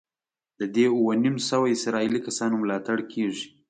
د 0.59 0.61
دې 0.75 0.85
اووه 0.95 1.13
نیم 1.23 1.35
سوه 1.49 1.65
اسرائیلي 1.75 2.19
کسانو 2.27 2.55
ملاتړ 2.63 2.97
کېږي. 3.13 3.45